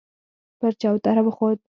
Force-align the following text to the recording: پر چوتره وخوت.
پر 0.59 0.71
چوتره 0.81 1.21
وخوت. 1.23 1.57